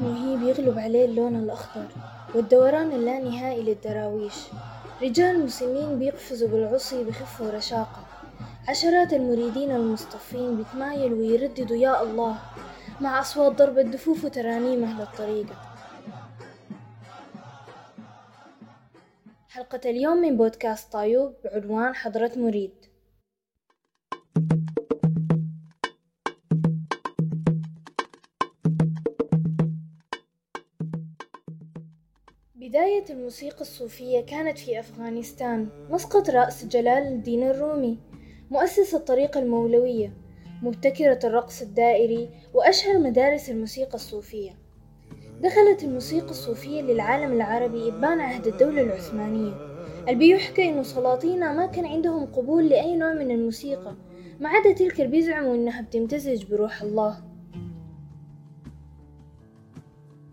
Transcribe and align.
مهيب 0.00 0.42
يغلب 0.42 0.78
عليه 0.78 1.04
اللون 1.04 1.36
الأخضر 1.36 1.86
والدوران 2.34 2.92
اللانهائي 2.92 3.62
للدراويش. 3.62 4.34
رجال 5.02 5.44
مسنين 5.44 5.98
بيقفزوا 5.98 6.48
بالعصي 6.48 7.04
بخفة 7.04 7.44
ورشاقة. 7.44 8.06
عشرات 8.68 9.12
المريدين 9.12 9.70
المصطفين 9.70 10.56
بيتمايلوا 10.56 11.18
ويرددوا 11.18 11.76
يا 11.76 12.02
الله 12.02 12.36
مع 13.00 13.20
أصوات 13.20 13.52
ضرب 13.52 13.78
الدفوف 13.78 14.24
وترانيم 14.24 14.84
أهل 14.84 15.02
الطريقة 15.02 15.54
حلقة 19.48 19.80
اليوم 19.90 20.16
من 20.16 20.36
بودكاست 20.36 20.92
طايوب 20.92 21.34
بعنوان 21.44 21.94
حضرة 21.94 22.32
مريد. 22.36 22.74
بداية 32.70 33.04
الموسيقى 33.10 33.60
الصوفية 33.60 34.20
كانت 34.20 34.58
في 34.58 34.80
أفغانستان 34.80 35.68
مسقط 35.88 36.30
رأس 36.30 36.64
جلال 36.64 37.06
الدين 37.06 37.42
الرومي 37.42 37.98
مؤسس 38.50 38.94
الطريقة 38.94 39.40
المولوية 39.40 40.12
مبتكرة 40.62 41.18
الرقص 41.24 41.62
الدائري 41.62 42.30
وأشهر 42.54 42.98
مدارس 42.98 43.50
الموسيقى 43.50 43.94
الصوفية. 43.94 44.50
دخلت 45.40 45.84
الموسيقى 45.84 46.30
الصوفية 46.30 46.82
للعالم 46.82 47.32
العربي 47.32 47.88
إبان 47.88 48.20
عهد 48.20 48.46
الدولة 48.46 48.82
العثمانية. 48.82 49.52
اللي 50.00 50.14
بيحكى 50.14 50.68
إنه 50.68 50.82
سلاطينها 50.82 51.52
ما 51.52 51.66
كان 51.66 51.86
عندهم 51.86 52.26
قبول 52.26 52.68
لأي 52.68 52.96
نوع 52.96 53.12
من 53.12 53.30
الموسيقى 53.30 53.94
ما 54.40 54.48
عدا 54.48 54.72
تلك 54.72 55.00
اللي 55.00 55.10
بيزعموا 55.10 55.54
إنها 55.54 55.82
بتمتزج 55.82 56.44
بروح 56.44 56.82
الله. 56.82 57.22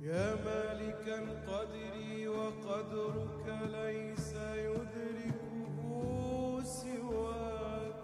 يا 0.02 0.36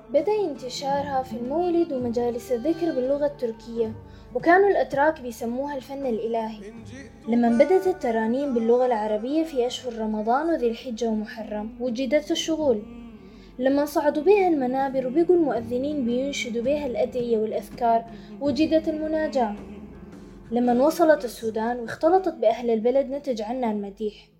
بدأ 0.10 0.32
انتشارها 0.50 1.24
في 1.24 1.34
المولد 1.34 1.94
ومجالس 1.94 2.52
الذكر 2.52 2.86
باللغة 2.96 3.26
التركية 3.26 3.94
وكانوا 4.36 4.70
الأتراك 4.70 5.22
بيسموها 5.22 5.76
الفن 5.76 6.06
الإلهي. 6.06 6.74
لما 7.28 7.50
بدت 7.50 7.88
الترانيم 7.88 8.54
باللغة 8.54 8.86
العربية 8.86 9.44
في 9.44 9.68
أشهر 9.68 10.00
رمضان 10.00 10.50
وذي 10.50 10.68
الحجة 10.68 11.10
ومحرم 11.10 11.78
وجدت 11.80 12.32
الشغول 12.32 12.82
لما 13.60 13.86
صعدوا 13.86 14.24
بها 14.24 14.48
المنابر 14.48 15.08
وبقوا 15.08 15.36
المؤذنين 15.36 16.06
بينشدوا 16.06 16.64
بها 16.64 16.86
الأدعية 16.86 17.38
والأذكار 17.38 18.06
وجدت 18.42 18.88
المناجاة. 18.88 19.56
لما 20.52 20.86
وصلت 20.86 21.26
السودان 21.26 21.80
واختلطت 21.80 22.34
بأهل 22.34 22.70
البلد 22.70 23.12
نتج 23.12 23.42
عنها 23.42 23.72
المديح. 23.72 24.33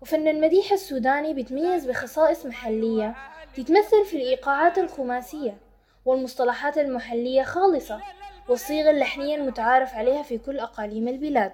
وفن 0.00 0.28
المديح 0.28 0.72
السوداني 0.72 1.34
بيتميز 1.34 1.86
بخصائص 1.86 2.46
محلية 2.46 3.14
تتمثل 3.54 4.04
في 4.04 4.16
الإيقاعات 4.16 4.78
الخماسية 4.78 5.58
والمصطلحات 6.04 6.78
المحلية 6.78 7.42
خالصة 7.42 8.00
والصيغة 8.48 8.90
اللحنية 8.90 9.36
المتعارف 9.36 9.94
عليها 9.94 10.22
في 10.22 10.38
كل 10.38 10.58
أقاليم 10.58 11.08
البلاد. 11.08 11.52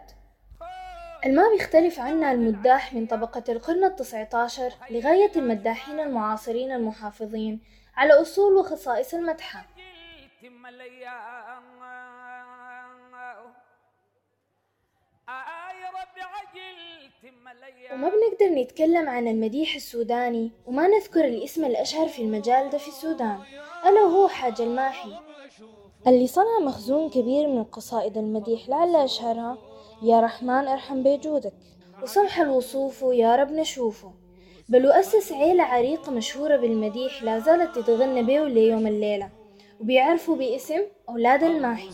الما 1.27 1.42
بيختلف 1.48 2.00
عنها 2.00 2.33
المداح 2.33 2.95
من 2.95 3.06
طبقة 3.06 3.45
القرن 3.48 3.84
التسعة 3.84 4.28
عشر 4.34 4.73
لغاية 4.91 5.30
المداحين 5.36 6.00
المعاصرين 6.00 6.73
المحافظين 6.73 7.61
على 7.97 8.12
أصول 8.12 8.53
وخصائص 8.56 9.14
المدحة 9.14 9.67
تم 10.42 10.67
الأيام 10.67 11.83
آه 15.29 15.70
يا 15.73 15.89
رب 15.91 16.17
عجل 16.18 17.11
تم 17.11 17.11
الأيام 17.11 17.12
وما 17.93 18.09
بنقدر 18.09 18.63
نتكلم 18.63 19.09
عن 19.09 19.29
المديح 19.29 19.75
السوداني 19.75 20.51
وما 20.67 20.89
نذكر 20.89 21.25
الاسم 21.25 21.65
الأشهر 21.65 22.09
في 22.09 22.23
المجال 22.23 22.71
ده 22.71 22.79
في 22.79 22.89
السودان. 22.89 23.39
ألا 23.87 24.03
وهو 24.03 24.29
حاج 24.29 24.61
الماحي؟ 24.61 25.13
اللي 26.07 26.27
صنع 26.27 26.59
مخزون 26.63 27.11
كبير 27.11 27.49
من 27.49 27.65
قصائد 27.65 28.19
المديح 28.19 28.69
لعل 28.69 28.97
أشهرها. 28.97 29.59
يا 30.03 30.21
رحمن 30.21 30.69
ارحم 30.69 31.03
بجودك 31.03 31.53
وسمح 32.03 32.41
الوصوف 32.41 33.03
يا 33.03 33.37
رب 33.37 33.51
نشوفه. 33.51 34.13
بل 34.69 34.87
وأسس 34.87 35.33
عيلة 35.33 35.65
عريقة 35.65 36.13
مشهورة 36.13 36.57
بالمديح 36.57 37.23
لا 37.23 37.39
زالت 37.39 37.79
تتغنى 37.79 38.23
به 38.23 38.49
ليوم 38.49 38.87
الليلة. 38.87 39.31
وبيعرفوا 39.81 40.37
باسم 40.37 40.81
أولاد 41.09 41.43
الماحي. 41.43 41.89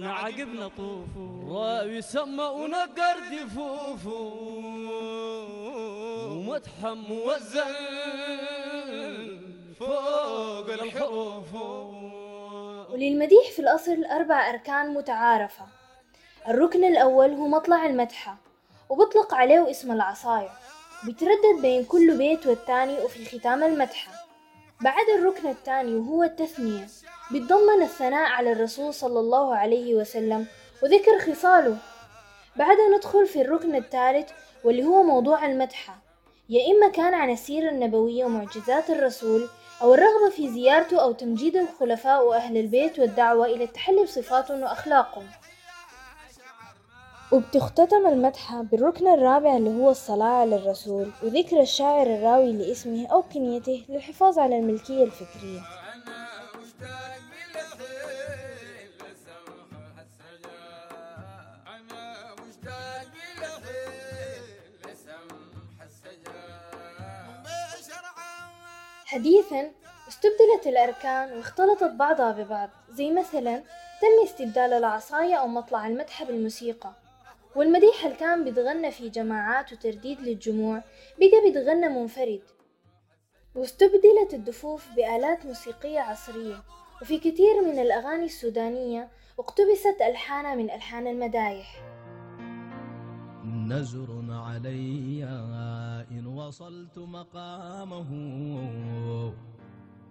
سروفو 0.00 0.08
نعقب 0.08 0.48
نطوفو 0.48 1.26
ويسمى 1.48 2.44
ونقر 2.44 3.18
دفوفو 3.32 4.32
ومتحم 6.30 6.98
موزن 7.08 7.74
فوق 9.78 10.70
الحروف. 10.70 11.54
وللمديح 12.92 13.50
في 13.50 13.58
الأصل 13.58 14.04
أربع 14.04 14.50
أركان 14.50 14.94
متعارفة. 14.94 15.66
الركن 16.48 16.84
الأول 16.84 17.30
هو 17.30 17.48
مطلع 17.48 17.86
المدحة 17.86 18.36
وبطلق 18.88 19.34
عليه 19.34 19.70
اسم 19.70 19.92
العصاية 19.92 20.50
بيتردد 21.04 21.62
بين 21.62 21.84
كل 21.84 22.18
بيت 22.18 22.46
والتاني 22.46 22.98
وفي 23.00 23.38
ختام 23.38 23.62
المدحة 23.62 24.12
بعد 24.80 25.08
الركن 25.18 25.48
الثاني 25.48 25.94
وهو 25.94 26.22
التثنية 26.22 26.86
بيتضمن 27.30 27.82
الثناء 27.82 28.30
على 28.30 28.52
الرسول 28.52 28.94
صلى 28.94 29.20
الله 29.20 29.54
عليه 29.54 29.94
وسلم 29.94 30.46
وذكر 30.82 31.18
خصاله. 31.18 31.76
بعدها 32.56 32.96
ندخل 32.96 33.26
في 33.26 33.40
الركن 33.40 33.74
الثالث 33.74 34.30
واللي 34.64 34.84
هو 34.84 35.02
موضوع 35.02 35.46
المدحة 35.46 35.98
يا 36.48 36.72
إما 36.72 36.88
كان 36.88 37.14
عن 37.14 37.30
السيرة 37.30 37.70
النبوية 37.70 38.24
ومعجزات 38.24 38.90
الرسول 38.90 39.48
أو 39.82 39.94
الرغبة 39.94 40.30
في 40.30 40.48
زيارته 40.50 41.02
أو 41.02 41.12
تمجيد 41.12 41.56
الخلفاء 41.56 42.26
وأهل 42.26 42.56
البيت 42.56 42.98
والدعوة 42.98 43.46
إلى 43.46 43.64
التحلي 43.64 44.02
بصفاتهم 44.02 44.62
وأخلاقهم 44.62 45.26
وبتختتم 47.32 48.06
المدحة 48.06 48.62
بالركن 48.62 49.08
الرابع 49.08 49.56
اللي 49.56 49.70
هو 49.70 49.90
الصلاة 49.90 50.40
على 50.40 50.56
الرسول 50.56 51.10
وذكر 51.22 51.60
الشاعر 51.60 52.06
الراوي 52.06 52.52
لاسمه 52.52 53.06
أو 53.06 53.22
كنيته 53.22 53.84
للحفاظ 53.88 54.38
على 54.38 54.58
الملكية 54.58 55.04
الفكرية. 55.04 55.60
حديثا 69.06 69.70
استبدلت 70.08 70.66
الأركان 70.66 71.36
واختلطت 71.36 71.90
بعضها 71.90 72.32
ببعض 72.32 72.70
زي 72.90 73.10
مثلا 73.10 73.56
تم 74.00 74.24
استبدال 74.24 74.72
العصاية 74.72 75.34
أو 75.34 75.46
مطلع 75.46 75.86
المدحة 75.86 76.24
بالموسيقى. 76.24 76.92
والمديح 77.56 78.04
اللي 78.04 78.16
كان 78.16 78.44
بيتغنى 78.44 78.90
في 78.90 79.08
جماعات 79.08 79.72
وترديد 79.72 80.20
للجموع 80.20 80.78
بقى 81.20 81.40
بيتغنى 81.44 81.88
منفرد. 81.88 82.42
واستبدلت 83.54 84.34
الدفوف 84.34 84.88
بآلات 84.96 85.46
موسيقية 85.46 86.00
عصرية 86.00 86.62
وفي 87.02 87.18
كثير 87.18 87.62
من 87.66 87.78
الأغاني 87.78 88.24
السودانية 88.24 89.08
اقتبست 89.38 89.96
ألحانها 90.10 90.54
من 90.54 90.70
ألحان 90.70 91.06
المدايح. 91.06 91.82
نزر 93.44 94.24
علي 94.30 95.24
إن 96.10 96.26
وصلت 96.26 96.98
مقامه 96.98 98.10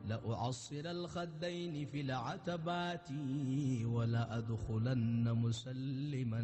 لأعصر 0.05 0.75
الخدين 0.85 1.85
في 1.85 2.01
العتبات 2.01 3.09
ولا 3.85 4.37
أدخلن 4.37 5.33
مسلما. 5.33 6.43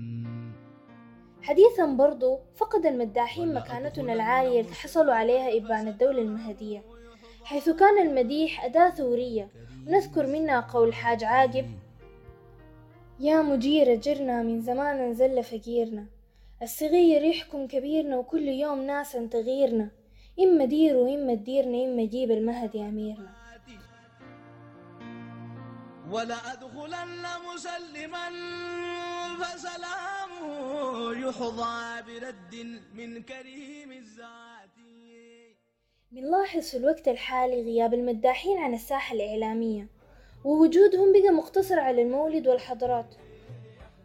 حديثا 1.45 1.85
برضو 1.85 2.39
فقد 2.55 2.85
المداحين 2.85 3.53
مكانتنا 3.53 4.13
العالية 4.13 4.61
اللي 4.61 4.73
حصلوا 4.73 5.13
عليها 5.13 5.57
إبان 5.57 5.87
الدولة 5.87 6.21
المهدية 6.21 6.83
حيث 7.43 7.69
كان 7.69 8.07
المديح 8.07 8.65
أداة 8.65 8.89
ثورية. 8.89 9.49
ونذكر 9.87 10.27
منها 10.27 10.59
قول 10.59 10.93
حاج 10.93 11.23
عاقب 11.23 11.65
يا 13.19 13.41
مجير 13.41 13.95
جرنا 13.95 14.43
من 14.43 14.61
زمان 14.61 15.13
زل 15.13 15.43
فقيرنا. 15.43 16.05
الصغير 16.61 17.23
يحكم 17.23 17.67
كبيرنا 17.67 18.17
وكل 18.17 18.47
يوم 18.47 18.81
ناس 18.81 19.11
تغيرنا. 19.11 19.89
إما 20.39 20.65
دير 20.65 20.97
وإما 20.97 21.35
تديرنا 21.35 21.83
إما 21.83 22.05
جيب 22.05 22.31
المهدي 22.31 22.81
أميرنا. 22.81 23.34
ولا 26.11 26.53
أدخلن 26.53 27.25
مسلما 27.53 28.29
فسلامه 29.43 31.27
يحظى 31.27 32.01
برد 32.07 32.81
من 32.93 33.23
كريم 33.23 33.91
الذات. 33.91 34.69
بنلاحظ 36.11 36.61
في 36.61 36.77
الوقت 36.77 37.07
الحالي 37.07 37.61
غياب 37.61 37.93
المداحين 37.93 38.57
عن 38.57 38.73
الساحة 38.73 39.15
الإعلامية 39.15 39.87
ووجودهم 40.45 41.11
بقى 41.13 41.29
مقتصر 41.33 41.79
على 41.79 42.01
المولد 42.01 42.47
والحضرات 42.47 43.15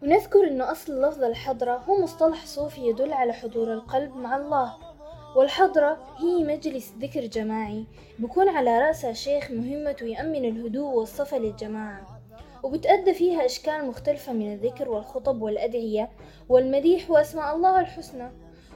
ونذكر 0.03 0.49
أنه 0.49 0.73
أصل 0.73 1.03
لفظ 1.03 1.23
الحضرة 1.25 1.77
هو 1.77 2.03
مصطلح 2.03 2.47
صوفي 2.47 2.81
يدل 2.81 3.13
على 3.13 3.33
حضور 3.33 3.73
القلب 3.75 4.17
مع 4.17 4.37
الله. 4.37 4.90
والحضرة 5.37 5.99
هي 6.19 6.45
مجلس 6.45 6.93
ذكر 7.01 7.21
جماعي 7.21 7.85
بكون 8.19 8.49
على 8.49 8.79
رأسه 8.79 9.13
شيخ 9.13 9.51
مهمته 9.51 10.07
يأمن 10.07 10.45
الهدوء 10.45 10.95
والصفا 10.95 11.37
للجماعة. 11.37 12.21
وبتأدى 12.63 13.15
فيها 13.15 13.45
أشكال 13.47 13.87
مختلفة 13.87 14.33
من 14.33 14.53
الذكر 14.53 14.89
والخطب 14.89 15.43
والأدعية 15.43 16.11
والمديح 16.49 17.11
وأسماء 17.11 17.57
الله 17.57 17.81
الحسنى. 17.81 18.31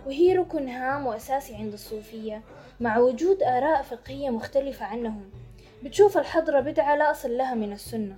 وهي 0.07 0.37
ركن 0.37 0.69
هام 0.69 1.07
وأساسي 1.07 1.55
عند 1.55 1.73
الصوفية 1.73 2.43
مع 2.81 2.99
وجود 2.99 3.43
آراء 3.43 3.83
فقهية 3.83 4.31
مختلفة 4.31 4.87
عنهم. 4.87 5.31
بتشوف 5.83 6.19
الحضرة 6.19 6.61
بدعة 6.61 6.97
لا 6.97 7.11
أصل 7.11 7.37
لها 7.37 7.55
من 7.55 7.73
السنة. 7.73 8.17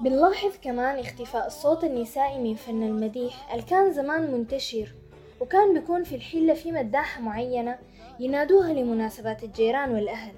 بنلاحظ 0.00 0.52
كمان 0.62 0.98
اختفاء 0.98 1.46
الصوت 1.46 1.84
النسائي 1.84 2.38
من 2.38 2.54
فن 2.54 2.82
المديح 2.82 3.52
اللي 3.52 3.64
كان 3.64 3.92
زمان 3.92 4.32
منتشر. 4.32 4.94
وكان 5.40 5.74
بيكون 5.74 6.04
في 6.04 6.14
الحلة 6.14 6.54
في 6.54 6.72
مداحة 6.72 7.20
معينة 7.20 7.78
ينادوها 8.20 8.72
لمناسبات 8.72 9.44
الجيران 9.44 9.90
والأهل. 9.90 10.34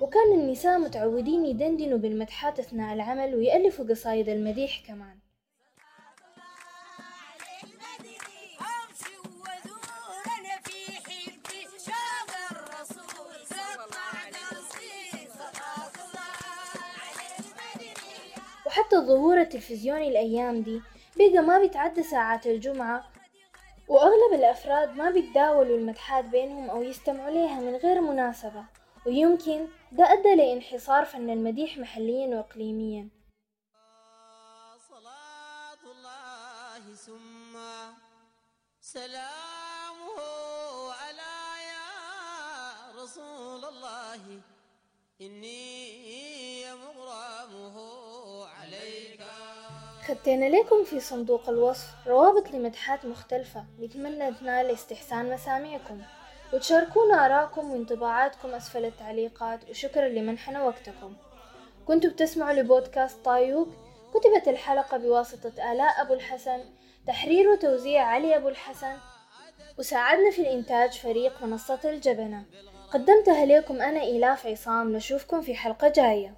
وكان 0.00 0.32
النساء 0.32 0.78
متعودين 0.78 1.44
يدندنوا 1.46 1.98
بالمدحات 1.98 2.58
أثناء 2.58 2.94
العمل 2.94 3.34
ويألفوا 3.34 3.84
قصايد 3.84 4.28
المديح 4.28 4.82
كمان. 4.86 5.18
وحتى 18.66 18.96
الظهور 18.96 19.40
التلفزيوني 19.40 20.08
الأيام 20.08 20.62
دي 20.62 20.80
بقى 21.18 21.42
ما 21.42 21.58
بيتعدى 21.58 22.02
ساعات 22.02 22.46
الجمعة 22.46 23.04
وأغلب 23.88 24.32
الأفراد 24.32 24.96
ما 24.96 25.10
بيتداولوا 25.10 25.76
المدحات 25.76 26.24
بينهم 26.24 26.70
أو 26.70 26.82
يستمعوا 26.82 27.30
ليها 27.30 27.60
من 27.60 27.76
غير 27.76 28.00
مناسبة 28.00 28.64
ويمكن 29.06 29.68
ده 29.92 30.12
أدى 30.12 30.34
لانحصار 30.34 31.04
فن 31.04 31.30
المديح 31.30 31.78
محليا 31.78 32.36
وإقليميا. 32.36 33.08
صلاة 34.88 35.82
الله 35.92 36.94
ثم 36.94 37.58
سلامه 38.80 40.18
على 40.92 41.32
يا 41.72 43.02
رسول 43.02 43.64
الله. 43.64 44.40
إني 45.20 46.74
مغرمه 46.74 47.07
خدينا 50.08 50.56
لكم 50.56 50.84
في 50.84 51.00
صندوق 51.00 51.48
الوصف 51.48 51.88
روابط 52.06 52.50
لمدحات 52.50 53.04
مختلفة 53.04 53.64
نتمنى 53.80 54.34
تنال 54.34 54.70
استحسان 54.70 55.30
مسامعكم. 55.30 56.02
وتشاركونا 56.52 57.26
آراءكم 57.26 57.70
وانطباعاتكم 57.72 58.54
أسفل 58.54 58.84
التعليقات 58.84 59.70
وشكرا 59.70 60.08
لمنحنا 60.08 60.64
وقتكم. 60.64 61.16
كنتوا 61.86 62.10
بتسمعوا 62.10 62.52
لبودكاست 62.52 63.24
طايوك؟ 63.24 63.68
كتبت 64.14 64.48
الحلقة 64.48 64.96
بواسطة 64.96 65.72
آلاء 65.72 66.02
أبو 66.02 66.14
الحسن 66.14 66.60
تحرير 67.06 67.48
وتوزيع 67.48 68.02
علي 68.06 68.36
أبو 68.36 68.48
الحسن 68.48 68.96
وساعدنا 69.78 70.30
في 70.30 70.42
الإنتاج 70.42 70.92
فريق 70.92 71.42
منصة 71.42 71.80
الجبنة. 71.84 72.44
قدمتها 72.92 73.46
لكم 73.46 73.82
أنا 73.82 74.00
إيلاف 74.00 74.46
عصام 74.46 74.92
نشوفكم 74.92 75.40
في 75.40 75.54
حلقة 75.54 75.88
جاية. 75.88 76.37